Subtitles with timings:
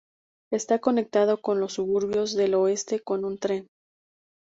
[0.51, 3.67] Está conectado con los suburbios del oeste con un tren.